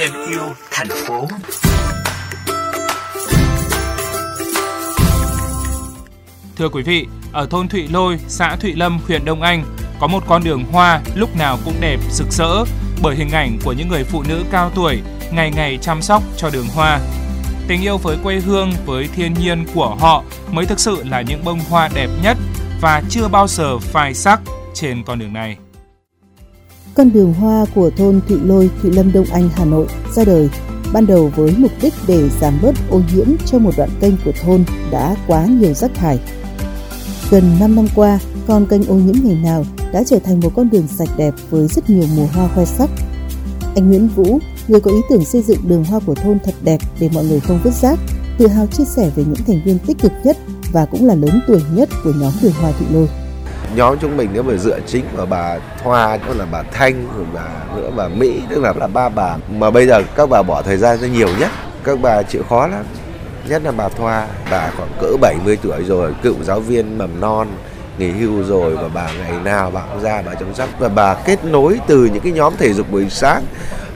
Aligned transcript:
thêm 0.00 0.12
yêu 0.28 0.54
thành 0.70 0.88
phố. 1.06 1.28
Thưa 6.56 6.68
quý 6.68 6.82
vị, 6.82 7.06
ở 7.32 7.46
thôn 7.50 7.68
Thụy 7.68 7.88
Lôi, 7.88 8.18
xã 8.28 8.56
Thụy 8.56 8.72
Lâm, 8.72 9.00
huyện 9.06 9.24
Đông 9.24 9.42
Anh 9.42 9.64
có 10.00 10.06
một 10.06 10.22
con 10.26 10.44
đường 10.44 10.64
hoa 10.72 11.00
lúc 11.14 11.36
nào 11.36 11.58
cũng 11.64 11.74
đẹp 11.80 12.00
rực 12.10 12.26
rỡ 12.30 12.64
bởi 13.02 13.16
hình 13.16 13.30
ảnh 13.30 13.58
của 13.64 13.72
những 13.72 13.88
người 13.88 14.04
phụ 14.04 14.22
nữ 14.28 14.44
cao 14.50 14.70
tuổi 14.74 15.00
ngày 15.32 15.52
ngày 15.56 15.78
chăm 15.82 16.02
sóc 16.02 16.22
cho 16.36 16.50
đường 16.50 16.68
hoa. 16.74 17.00
Tình 17.68 17.82
yêu 17.82 17.98
với 17.98 18.16
quê 18.22 18.40
hương, 18.40 18.72
với 18.86 19.08
thiên 19.14 19.34
nhiên 19.34 19.66
của 19.74 19.96
họ 20.00 20.24
mới 20.50 20.66
thực 20.66 20.80
sự 20.80 21.04
là 21.04 21.20
những 21.20 21.44
bông 21.44 21.60
hoa 21.68 21.88
đẹp 21.94 22.08
nhất 22.22 22.36
và 22.80 23.02
chưa 23.10 23.28
bao 23.28 23.48
giờ 23.48 23.78
phai 23.78 24.14
sắc 24.14 24.40
trên 24.74 25.04
con 25.04 25.18
đường 25.18 25.32
này. 25.32 25.56
Con 27.00 27.12
đường 27.12 27.34
hoa 27.34 27.64
của 27.74 27.90
thôn 27.96 28.20
Thụy 28.28 28.38
Lôi, 28.44 28.70
Thụy 28.82 28.90
Lâm 28.90 29.12
Đông 29.12 29.24
Anh, 29.32 29.50
Hà 29.54 29.64
Nội 29.64 29.86
ra 30.14 30.24
đời 30.24 30.48
ban 30.92 31.06
đầu 31.06 31.32
với 31.36 31.54
mục 31.58 31.70
đích 31.82 31.94
để 32.06 32.28
giảm 32.40 32.58
bớt 32.62 32.74
ô 32.90 33.00
nhiễm 33.14 33.26
cho 33.46 33.58
một 33.58 33.70
đoạn 33.76 33.90
kênh 34.00 34.14
của 34.24 34.32
thôn 34.42 34.64
đã 34.90 35.16
quá 35.26 35.46
nhiều 35.46 35.74
rác 35.74 35.90
thải. 35.94 36.18
Gần 37.30 37.56
5 37.60 37.76
năm 37.76 37.86
qua, 37.94 38.18
con 38.46 38.66
kênh 38.66 38.84
ô 38.84 38.94
nhiễm 38.94 39.14
ngày 39.22 39.34
nào 39.42 39.64
đã 39.92 40.02
trở 40.04 40.18
thành 40.18 40.40
một 40.40 40.52
con 40.56 40.70
đường 40.70 40.86
sạch 40.88 41.08
đẹp 41.16 41.34
với 41.50 41.68
rất 41.68 41.90
nhiều 41.90 42.04
mùa 42.16 42.26
hoa 42.26 42.48
khoe 42.54 42.64
sắc. 42.64 42.90
Anh 43.74 43.88
Nguyễn 43.88 44.08
Vũ, 44.08 44.38
người 44.68 44.80
có 44.80 44.90
ý 44.90 44.98
tưởng 45.10 45.24
xây 45.24 45.42
dựng 45.42 45.68
đường 45.68 45.84
hoa 45.84 46.00
của 46.06 46.14
thôn 46.14 46.38
thật 46.44 46.54
đẹp 46.62 46.78
để 47.00 47.10
mọi 47.14 47.24
người 47.24 47.40
không 47.40 47.60
vứt 47.64 47.74
rác, 47.74 47.98
tự 48.38 48.46
hào 48.46 48.66
chia 48.66 48.84
sẻ 48.84 49.10
về 49.16 49.24
những 49.24 49.44
thành 49.46 49.60
viên 49.64 49.78
tích 49.78 49.98
cực 49.98 50.12
nhất 50.24 50.36
và 50.72 50.86
cũng 50.86 51.06
là 51.06 51.14
lớn 51.14 51.40
tuổi 51.46 51.60
nhất 51.74 51.88
của 52.04 52.12
nhóm 52.20 52.32
đường 52.42 52.52
hoa 52.52 52.72
Thụy 52.72 52.86
Lôi 52.92 53.08
nhóm 53.74 53.98
chúng 53.98 54.16
mình 54.16 54.30
nếu 54.32 54.42
mà 54.42 54.54
dựa 54.54 54.80
chính 54.86 55.04
vào 55.16 55.26
bà 55.26 55.58
Thoa 55.82 56.16
tức 56.16 56.38
là 56.38 56.46
bà 56.52 56.62
Thanh 56.62 57.08
rồi 57.16 57.26
bà 57.34 57.76
nữa 57.76 57.90
bà 57.96 58.08
Mỹ 58.08 58.42
tức 58.50 58.62
là 58.62 58.72
là 58.76 58.86
ba 58.86 59.08
bà. 59.08 59.36
Mà 59.48 59.70
bây 59.70 59.86
giờ 59.86 60.02
các 60.16 60.28
bà 60.28 60.42
bỏ 60.42 60.62
thời 60.62 60.76
gian 60.76 60.98
ra 60.98 61.08
nhiều 61.08 61.28
nhất 61.38 61.50
các 61.84 61.98
bà 62.02 62.22
chịu 62.22 62.42
khó 62.48 62.66
lắm. 62.66 62.84
Nhất 63.48 63.62
là 63.64 63.72
bà 63.72 63.88
Thoa 63.88 64.26
bà 64.50 64.70
khoảng 64.76 64.90
cỡ 65.00 65.16
70 65.20 65.58
tuổi 65.62 65.84
rồi 65.84 66.14
cựu 66.22 66.34
giáo 66.42 66.60
viên 66.60 66.98
mầm 66.98 67.20
non 67.20 67.48
nghỉ 67.98 68.10
hưu 68.10 68.42
rồi 68.42 68.76
và 68.76 68.88
bà 68.94 69.10
ngày 69.18 69.32
nào 69.44 69.70
bà 69.74 69.80
cũng 69.80 70.02
ra 70.02 70.22
bà 70.26 70.34
chăm 70.34 70.54
sóc. 70.54 70.68
Và 70.78 70.88
bà 70.88 71.14
kết 71.14 71.44
nối 71.44 71.80
từ 71.86 72.08
những 72.12 72.22
cái 72.22 72.32
nhóm 72.32 72.56
thể 72.58 72.72
dục 72.72 72.90
buổi 72.90 73.06
sáng 73.10 73.42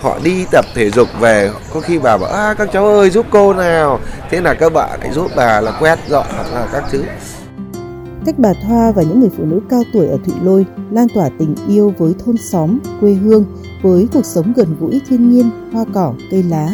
họ 0.00 0.18
đi 0.22 0.46
tập 0.50 0.64
thể 0.74 0.90
dục 0.90 1.08
về 1.20 1.50
có 1.74 1.80
khi 1.80 1.98
bà 1.98 2.16
bảo 2.16 2.30
à, 2.30 2.54
các 2.58 2.68
cháu 2.72 2.86
ơi 2.86 3.10
giúp 3.10 3.26
cô 3.30 3.54
nào. 3.54 4.00
Thế 4.30 4.40
là 4.40 4.54
các 4.54 4.72
bạn 4.72 5.00
lại 5.00 5.10
giúp 5.12 5.30
bà 5.36 5.60
là 5.60 5.72
quét 5.80 5.98
dọn 6.08 6.26
hoặc 6.34 6.46
là 6.52 6.66
các 6.72 6.84
thứ 6.90 7.04
cách 8.26 8.34
bà 8.38 8.52
Thoa 8.62 8.92
và 8.96 9.02
những 9.02 9.20
người 9.20 9.30
phụ 9.36 9.44
nữ 9.44 9.60
cao 9.70 9.82
tuổi 9.92 10.06
ở 10.06 10.18
Thụy 10.24 10.34
Lôi 10.42 10.66
lan 10.90 11.06
tỏa 11.14 11.28
tình 11.38 11.54
yêu 11.68 11.92
với 11.98 12.12
thôn 12.24 12.36
xóm, 12.36 12.78
quê 13.00 13.12
hương, 13.12 13.44
với 13.82 14.08
cuộc 14.12 14.24
sống 14.24 14.52
gần 14.56 14.66
gũi 14.80 15.00
thiên 15.08 15.30
nhiên, 15.30 15.50
hoa 15.72 15.84
cỏ, 15.94 16.14
cây 16.30 16.42
lá. 16.50 16.66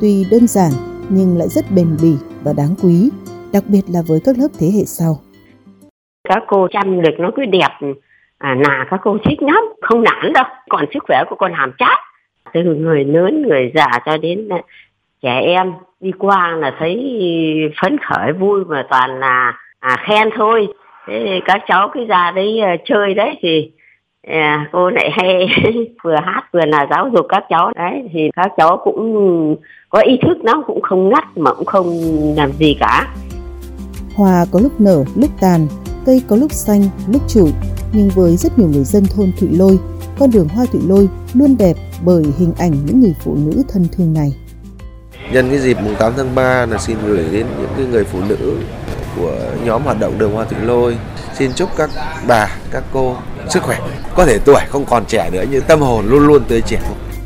Tuy 0.00 0.24
đơn 0.30 0.46
giản 0.46 0.72
nhưng 1.08 1.38
lại 1.38 1.48
rất 1.48 1.64
bền 1.76 1.96
bỉ 2.02 2.14
và 2.44 2.52
đáng 2.56 2.74
quý, 2.82 3.10
đặc 3.52 3.62
biệt 3.72 3.82
là 3.88 4.00
với 4.08 4.20
các 4.24 4.38
lớp 4.38 4.48
thế 4.60 4.66
hệ 4.66 4.84
sau. 4.84 5.14
Các 6.28 6.42
cô 6.48 6.68
chăm 6.70 7.02
được 7.02 7.14
nó 7.18 7.30
cứ 7.36 7.44
đẹp, 7.44 7.92
à, 8.38 8.56
là 8.58 8.86
các 8.90 9.00
cô 9.02 9.18
thích 9.24 9.42
lắm, 9.42 9.64
không 9.82 10.02
nản 10.02 10.32
đâu, 10.32 10.44
còn 10.68 10.84
sức 10.94 11.02
khỏe 11.06 11.24
của 11.30 11.36
con 11.38 11.52
hàm 11.54 11.72
chát. 11.78 11.98
Từ 12.52 12.62
người 12.62 13.04
lớn, 13.04 13.42
người 13.42 13.72
già 13.74 13.88
cho 14.06 14.16
đến 14.16 14.48
à, 14.48 14.62
trẻ 15.22 15.40
em 15.40 15.72
đi 16.00 16.10
qua 16.18 16.56
là 16.56 16.76
thấy 16.78 16.96
phấn 17.82 17.96
khởi 17.98 18.32
vui 18.32 18.64
mà 18.64 18.86
toàn 18.90 19.18
là 19.18 19.52
à, 19.80 19.96
khen 20.06 20.28
thôi 20.36 20.68
thế 21.06 21.22
thì 21.26 21.40
các 21.44 21.62
cháu 21.68 21.90
cứ 21.94 22.04
ra 22.04 22.32
đấy 22.34 22.60
uh, 22.74 22.80
chơi 22.84 23.14
đấy 23.14 23.38
thì 23.42 23.72
à, 24.26 24.68
cô 24.72 24.90
lại 24.90 25.10
hay 25.12 25.48
vừa 26.04 26.16
hát 26.24 26.42
vừa 26.52 26.64
là 26.66 26.86
giáo 26.90 27.10
dục 27.16 27.26
các 27.28 27.44
cháu. 27.48 27.72
Đấy 27.76 28.08
thì 28.12 28.30
các 28.36 28.52
cháu 28.56 28.80
cũng 28.84 29.56
có 29.88 30.00
ý 30.00 30.18
thức 30.22 30.44
nó 30.44 30.62
cũng 30.66 30.82
không 30.82 31.08
ngắt 31.08 31.24
mà 31.36 31.54
cũng 31.54 31.66
không 31.66 31.86
làm 32.36 32.52
gì 32.52 32.76
cả. 32.80 33.14
Hoa 34.16 34.44
có 34.52 34.60
lúc 34.62 34.80
nở 34.80 35.04
lúc 35.16 35.30
tàn 35.40 35.66
cây 36.06 36.22
có 36.28 36.36
lúc 36.36 36.52
xanh 36.52 36.80
lúc 37.12 37.22
trụi. 37.28 37.50
Nhưng 37.92 38.08
với 38.14 38.36
rất 38.36 38.58
nhiều 38.58 38.68
người 38.68 38.84
dân 38.84 39.04
thôn 39.16 39.26
Thụy 39.40 39.48
Lôi 39.58 39.78
con 40.18 40.30
đường 40.30 40.48
hoa 40.48 40.66
Thụy 40.72 40.80
Lôi 40.88 41.08
luôn 41.34 41.56
đẹp 41.58 41.74
bởi 42.04 42.22
hình 42.38 42.52
ảnh 42.58 42.72
những 42.86 43.00
người 43.00 43.14
phụ 43.24 43.36
nữ 43.44 43.62
thân 43.72 43.86
thương 43.92 44.14
này. 44.14 44.32
Nhân 45.32 45.48
cái 45.48 45.58
dịp 45.58 45.76
mùng 45.84 45.94
8 45.98 46.12
tháng 46.16 46.34
3 46.34 46.66
là 46.66 46.78
xin 46.78 46.96
gửi 47.06 47.24
đến 47.32 47.46
những 47.60 47.70
cái 47.76 47.86
người 47.86 48.04
phụ 48.04 48.18
nữ 48.28 48.56
của 49.16 49.32
nhóm 49.64 49.82
hoạt 49.82 50.00
động 50.00 50.18
đường 50.18 50.32
hoa 50.32 50.44
thủy 50.44 50.58
lôi. 50.62 50.96
Xin 51.38 51.52
chúc 51.52 51.70
các 51.76 51.90
bà, 52.26 52.48
các 52.70 52.82
cô 52.92 53.16
sức 53.48 53.62
khỏe. 53.62 53.78
Có 54.14 54.26
thể 54.26 54.38
tuổi 54.38 54.60
không 54.68 54.84
còn 54.84 55.04
trẻ 55.08 55.30
nữa, 55.32 55.44
nhưng 55.50 55.62
tâm 55.62 55.80
hồn 55.80 56.08
luôn 56.08 56.26
luôn 56.26 56.44
tươi 56.44 56.62
trẻ 56.66 56.80